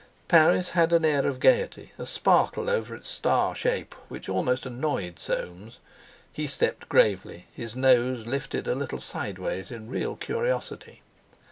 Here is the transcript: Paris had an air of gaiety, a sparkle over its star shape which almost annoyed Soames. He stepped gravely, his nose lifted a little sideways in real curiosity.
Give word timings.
Paris 0.27 0.71
had 0.71 0.91
an 0.93 1.05
air 1.05 1.27
of 1.27 1.39
gaiety, 1.39 1.91
a 1.99 2.07
sparkle 2.07 2.71
over 2.71 2.95
its 2.95 3.07
star 3.07 3.53
shape 3.53 3.93
which 4.09 4.27
almost 4.27 4.65
annoyed 4.65 5.19
Soames. 5.19 5.77
He 6.33 6.47
stepped 6.47 6.89
gravely, 6.89 7.45
his 7.53 7.75
nose 7.75 8.25
lifted 8.25 8.67
a 8.67 8.73
little 8.73 8.99
sideways 8.99 9.69
in 9.69 9.89
real 9.91 10.15
curiosity. 10.15 11.03